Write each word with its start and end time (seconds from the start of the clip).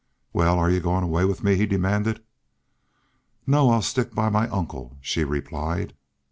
"Wal, 0.33 0.57
are 0.57 0.71
y'u 0.71 0.79
goin' 0.79 1.03
away 1.03 1.25
with 1.25 1.43
me?" 1.43 1.55
he 1.55 1.67
demanded. 1.67 2.23
"No. 3.45 3.69
I'll 3.69 3.83
stick 3.83 4.15
by 4.15 4.29
my 4.29 4.47
uncle," 4.49 4.97
she 4.99 5.23
replied. 5.23 5.93